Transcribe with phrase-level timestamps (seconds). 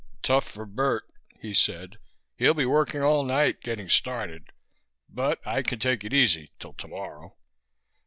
[0.23, 1.03] "Tough for Bert,"
[1.39, 1.99] he said.
[2.35, 4.47] "He'll be working all night, getting started
[5.07, 7.35] but I can take it easy till tomorrow.